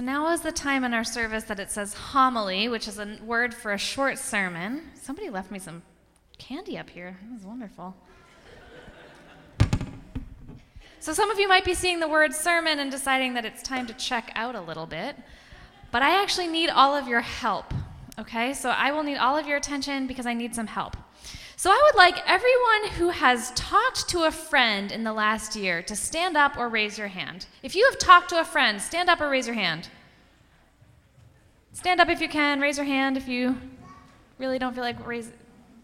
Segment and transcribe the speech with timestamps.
[0.00, 3.18] So now is the time in our service that it says homily, which is a
[3.22, 4.92] word for a short sermon.
[4.94, 5.82] Somebody left me some
[6.38, 7.18] candy up here.
[7.22, 7.94] That was wonderful.
[11.00, 13.86] So some of you might be seeing the word sermon and deciding that it's time
[13.88, 15.16] to check out a little bit.
[15.90, 17.66] But I actually need all of your help.
[18.18, 18.54] Okay?
[18.54, 20.96] So I will need all of your attention because I need some help.
[21.60, 25.82] So I would like everyone who has talked to a friend in the last year
[25.82, 27.44] to stand up or raise your hand.
[27.62, 29.90] If you have talked to a friend, stand up or raise your hand.
[31.74, 33.58] Stand up if you can, raise your hand if you
[34.38, 35.32] really don't feel like raise,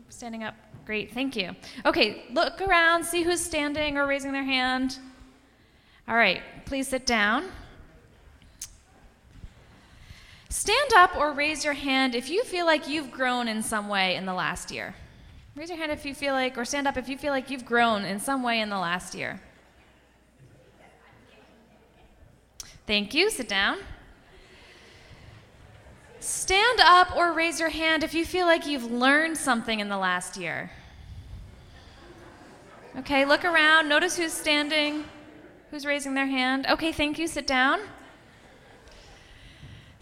[0.09, 0.55] standing up.
[0.87, 1.55] Great, thank you.
[1.85, 4.99] Okay, look around, see who's standing or raising their hand.
[6.09, 7.51] All right, please sit down.
[10.49, 14.15] Stand up or raise your hand if you feel like you've grown in some way
[14.15, 14.95] in the last year.
[15.57, 17.65] Raise your hand if you feel like, or stand up if you feel like you've
[17.65, 19.41] grown in some way in the last year.
[22.87, 23.31] Thank you.
[23.31, 23.79] Sit down.
[26.21, 29.97] Stand up or raise your hand if you feel like you've learned something in the
[29.97, 30.71] last year.
[32.99, 33.89] Okay, look around.
[33.89, 35.05] Notice who's standing,
[35.71, 36.67] who's raising their hand.
[36.69, 37.27] Okay, thank you.
[37.27, 37.81] Sit down.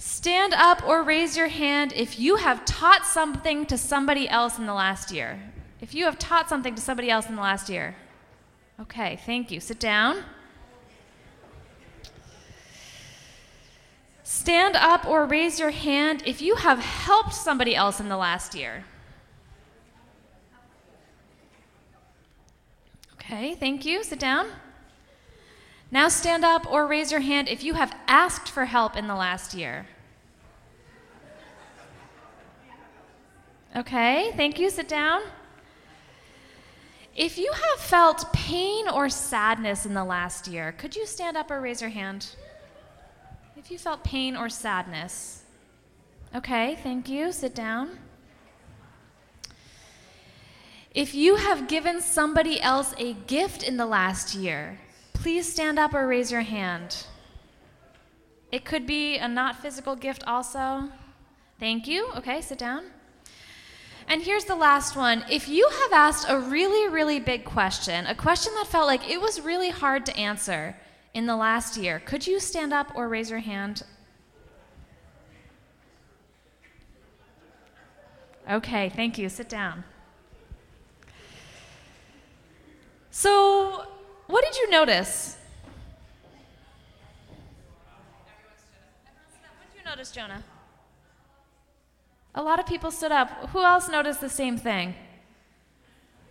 [0.06, 4.66] Stand up or raise your hand if you have taught something to somebody else in
[4.66, 5.40] the last year.
[5.80, 7.96] If you have taught something to somebody else in the last year.
[8.78, 9.60] Okay, thank you.
[9.60, 10.24] Sit down.
[14.24, 18.54] Stand up or raise your hand if you have helped somebody else in the last
[18.54, 18.84] year.
[23.14, 24.04] Okay, thank you.
[24.04, 24.48] Sit down.
[25.90, 29.14] Now stand up or raise your hand if you have asked for help in the
[29.14, 29.86] last year.
[33.76, 34.70] Okay, thank you.
[34.70, 35.22] Sit down.
[37.16, 41.50] If you have felt pain or sadness in the last year, could you stand up
[41.50, 42.36] or raise your hand?
[43.56, 45.42] If you felt pain or sadness.
[46.34, 47.32] Okay, thank you.
[47.32, 47.98] Sit down.
[50.92, 54.78] If you have given somebody else a gift in the last year,
[55.12, 57.06] please stand up or raise your hand.
[58.52, 60.90] It could be a not physical gift also.
[61.58, 62.08] Thank you.
[62.16, 62.84] Okay, sit down.
[64.08, 65.24] And here's the last one.
[65.30, 69.20] If you have asked a really, really big question, a question that felt like it
[69.20, 70.76] was really hard to answer
[71.14, 73.82] in the last year, could you stand up or raise your hand?
[78.50, 79.28] Okay, thank you.
[79.28, 79.84] Sit down.
[83.10, 83.86] So,
[84.26, 85.38] what did you notice?
[89.42, 90.42] What did you notice, Jonah?
[92.34, 93.50] A lot of people stood up.
[93.50, 94.94] Who else noticed the same thing?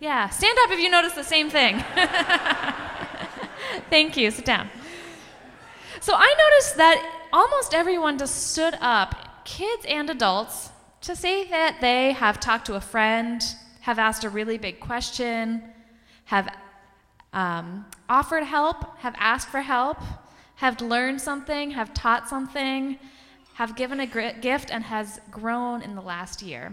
[0.00, 1.82] Yeah, stand up if you notice the same thing.
[3.90, 4.30] Thank you.
[4.30, 4.68] Sit down.
[6.00, 10.70] So I noticed that almost everyone just stood up, kids and adults,
[11.00, 13.42] to say that they have talked to a friend,
[13.80, 15.62] have asked a really big question,
[16.26, 16.54] have
[17.32, 19.98] um, offered help, have asked for help,
[20.56, 22.98] have learned something, have taught something,
[23.54, 24.06] have given a
[24.40, 26.72] gift and has grown in the last year.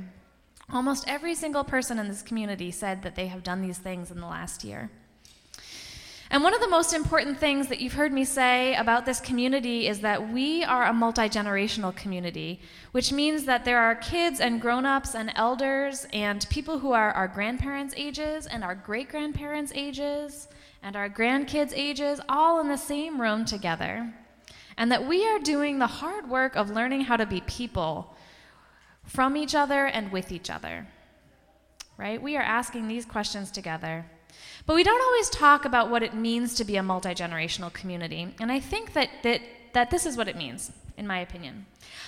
[0.72, 4.20] Almost every single person in this community said that they have done these things in
[4.20, 4.90] the last year.
[6.32, 9.86] And one of the most important things that you've heard me say about this community
[9.88, 12.62] is that we are a multi generational community,
[12.94, 17.12] which means that there are kids and grown ups and elders and people who are
[17.12, 20.48] our grandparents' ages and our great grandparents' ages
[20.82, 24.14] and our grandkids' ages all in the same room together
[24.78, 28.16] and that we are doing the hard work of learning how to be people
[29.06, 30.88] from each other and with each other.
[31.98, 32.22] Right?
[32.22, 34.06] We are asking these questions together.
[34.66, 38.34] But we don't always talk about what it means to be a multi generational community.
[38.40, 39.42] And I think that, that,
[39.74, 41.66] that this is what it means, in my opinion.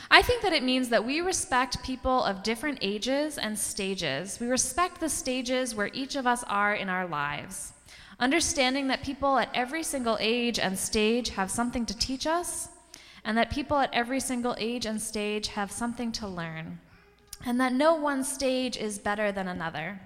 [0.09, 4.39] I think that it means that we respect people of different ages and stages.
[4.39, 7.73] We respect the stages where each of us are in our lives.
[8.19, 12.69] Understanding that people at every single age and stage have something to teach us,
[13.25, 16.79] and that people at every single age and stage have something to learn,
[17.45, 19.99] and that no one stage is better than another.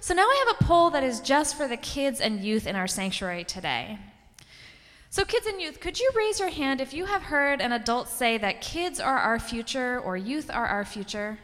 [0.00, 2.74] So now I have a poll that is just for the kids and youth in
[2.74, 3.98] our sanctuary today.
[5.10, 8.08] So, kids and youth, could you raise your hand if you have heard an adult
[8.08, 11.38] say that kids are our future or youth are our future?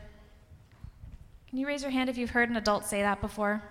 [1.50, 3.62] Can you raise your hand if you've heard an adult say that before?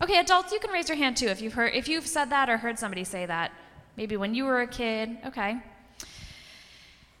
[0.00, 2.48] Okay, adults, you can raise your hand too if you've heard if you've said that
[2.48, 3.52] or heard somebody say that.
[3.96, 5.18] Maybe when you were a kid.
[5.26, 5.56] Okay.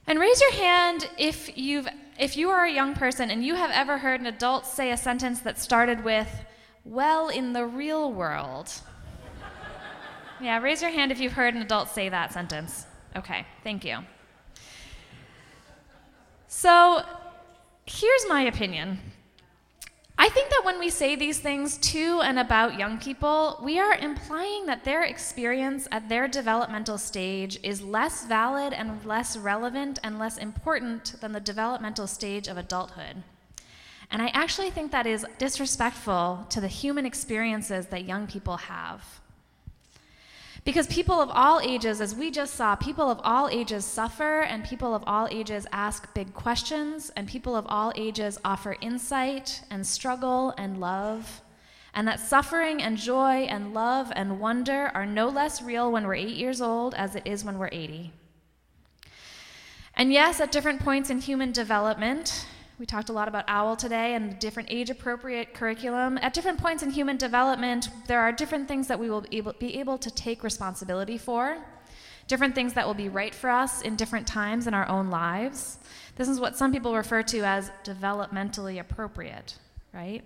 [0.06, 1.88] And raise your hand if you've
[2.18, 4.96] if you are a young person and you have ever heard an adult say a
[4.96, 6.28] sentence that started with
[6.84, 8.72] well in the real world.
[10.40, 12.86] yeah, raise your hand if you've heard an adult say that sentence.
[13.16, 13.98] Okay, thank you.
[16.46, 17.02] So,
[17.86, 18.98] here's my opinion.
[20.20, 23.94] I think that when we say these things to and about young people, we are
[23.94, 30.18] implying that their experience at their developmental stage is less valid and less relevant and
[30.18, 33.22] less important than the developmental stage of adulthood.
[34.10, 39.20] And I actually think that is disrespectful to the human experiences that young people have.
[40.68, 44.62] Because people of all ages, as we just saw, people of all ages suffer, and
[44.62, 49.86] people of all ages ask big questions, and people of all ages offer insight and
[49.86, 51.40] struggle and love.
[51.94, 56.16] And that suffering and joy and love and wonder are no less real when we're
[56.16, 58.12] eight years old as it is when we're 80.
[59.94, 62.44] And yes, at different points in human development,
[62.78, 66.16] we talked a lot about OWL today and the different age appropriate curriculum.
[66.22, 69.52] At different points in human development, there are different things that we will be able,
[69.54, 71.58] be able to take responsibility for,
[72.28, 75.78] different things that will be right for us in different times in our own lives.
[76.14, 79.56] This is what some people refer to as developmentally appropriate,
[79.92, 80.22] right?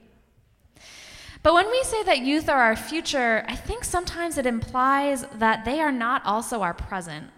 [1.43, 5.64] But when we say that youth are our future, I think sometimes it implies that
[5.64, 7.28] they are not also our present.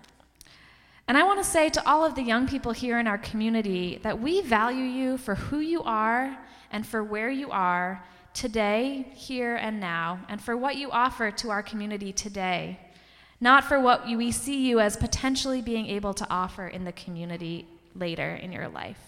[1.06, 4.00] And I want to say to all of the young people here in our community
[4.02, 6.36] that we value you for who you are
[6.70, 8.02] and for where you are
[8.32, 12.80] today, here, and now, and for what you offer to our community today,
[13.40, 17.66] not for what we see you as potentially being able to offer in the community
[17.94, 18.98] later in your life.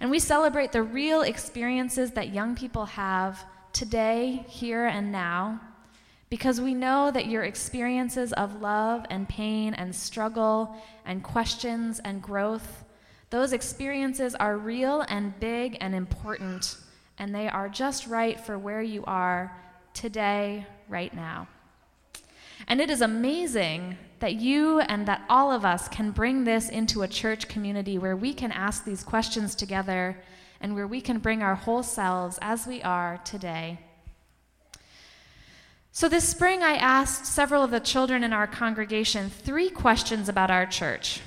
[0.00, 5.60] And we celebrate the real experiences that young people have today, here, and now
[6.32, 10.74] because we know that your experiences of love and pain and struggle
[11.04, 12.84] and questions and growth,
[13.28, 16.78] those experiences are real and big and important,
[17.18, 19.54] and they are just right for where you are
[19.92, 21.48] today, right now.
[22.66, 27.02] And it is amazing that you and that all of us can bring this into
[27.02, 30.16] a church community where we can ask these questions together
[30.62, 33.78] and where we can bring our whole selves as we are today
[35.94, 40.50] so, this spring, I asked several of the children in our congregation three questions about
[40.50, 41.20] our church.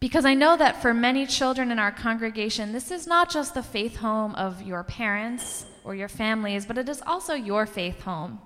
[0.00, 3.62] Because I know that for many children in our congregation, this is not just the
[3.62, 8.40] faith home of your parents or your families, but it is also your faith home.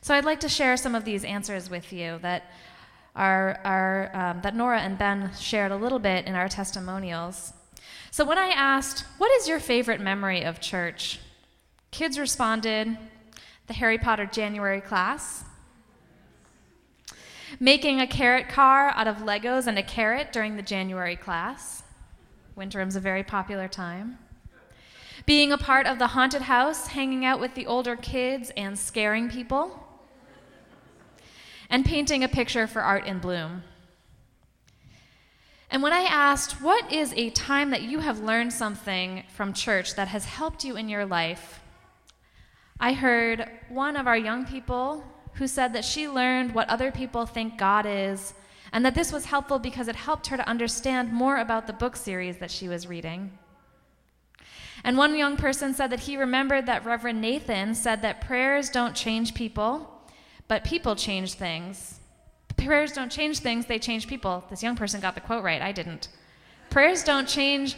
[0.00, 2.52] So, I'd like to share some of these answers with you that,
[3.16, 7.52] are, um, that Nora and Ben shared a little bit in our testimonials.
[8.12, 11.18] So, when I asked, What is your favorite memory of church?
[11.90, 12.96] Kids responded,
[13.70, 15.44] the Harry Potter January class,
[17.60, 21.84] making a carrot car out of Legos and a carrot during the January class.
[22.56, 24.18] Winter is a very popular time.
[25.24, 29.30] Being a part of the haunted house, hanging out with the older kids and scaring
[29.30, 29.86] people.
[31.68, 33.62] And painting a picture for Art in Bloom.
[35.70, 39.94] And when I asked, What is a time that you have learned something from church
[39.94, 41.60] that has helped you in your life?
[42.82, 45.04] I heard one of our young people
[45.34, 48.32] who said that she learned what other people think God is,
[48.72, 51.94] and that this was helpful because it helped her to understand more about the book
[51.94, 53.38] series that she was reading.
[54.82, 58.96] And one young person said that he remembered that Reverend Nathan said that prayers don't
[58.96, 60.02] change people,
[60.48, 62.00] but people change things.
[62.56, 64.42] Prayers don't change things, they change people.
[64.48, 66.08] This young person got the quote right, I didn't.
[66.70, 67.76] Prayers don't change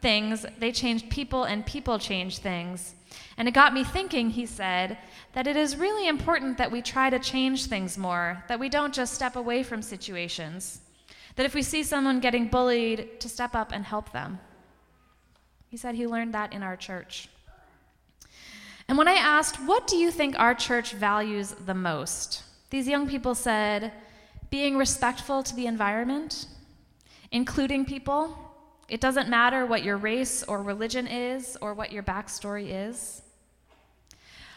[0.00, 2.94] things, they change people, and people change things.
[3.36, 4.98] And it got me thinking, he said,
[5.32, 8.94] that it is really important that we try to change things more, that we don't
[8.94, 10.80] just step away from situations.
[11.36, 14.40] That if we see someone getting bullied, to step up and help them.
[15.68, 17.28] He said he learned that in our church.
[18.88, 22.42] And when I asked, What do you think our church values the most?
[22.70, 23.92] These young people said,
[24.50, 26.46] Being respectful to the environment,
[27.30, 28.47] including people.
[28.88, 33.22] It doesn't matter what your race or religion is or what your backstory is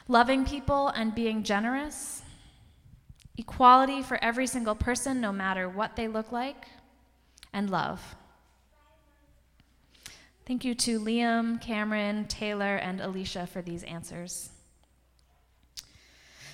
[0.07, 2.21] loving people and being generous,
[3.37, 6.65] equality for every single person, no matter what they look like,
[7.53, 8.15] and love.
[10.45, 14.49] Thank you to Liam, Cameron, Taylor, and Alicia for these answers.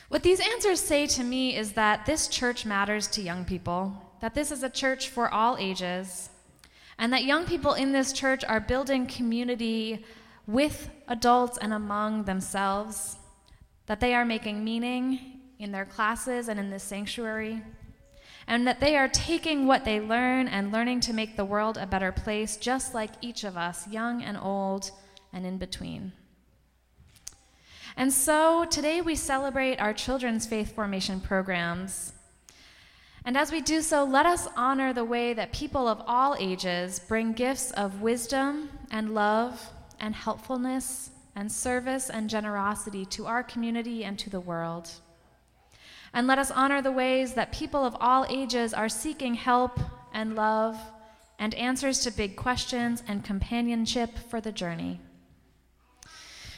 [0.09, 4.35] What these answers say to me is that this church matters to young people, that
[4.35, 6.29] this is a church for all ages,
[6.99, 10.03] and that young people in this church are building community
[10.47, 13.17] with adults and among themselves
[13.85, 17.61] that they are making meaning in their classes and in this sanctuary,
[18.47, 21.85] and that they are taking what they learn and learning to make the world a
[21.87, 24.91] better place, just like each of us, young and old
[25.33, 26.11] and in between.
[27.95, 32.13] And so today we celebrate our children's faith formation programs.
[33.27, 36.99] And as we do so, let us honor the way that people of all ages
[37.09, 44.05] bring gifts of wisdom and love and helpfulness and service and generosity to our community
[44.05, 44.89] and to the world.
[46.13, 49.77] And let us honor the ways that people of all ages are seeking help
[50.13, 50.79] and love
[51.37, 55.01] and answers to big questions and companionship for the journey.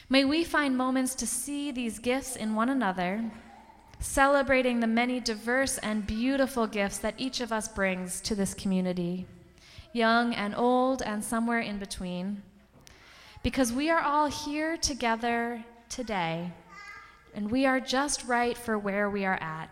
[0.08, 3.28] May we find moments to see these gifts in one another,
[4.00, 9.26] celebrating the many diverse and beautiful gifts that each of us brings to this community,
[9.92, 12.42] young and old and somewhere in between.
[13.42, 16.50] Because we are all here together today,
[17.34, 19.70] and we are just right for where we are at.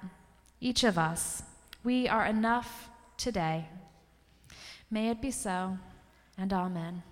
[0.61, 1.42] Each of us.
[1.82, 3.68] We are enough today.
[4.90, 5.78] May it be so,
[6.37, 7.02] and amen.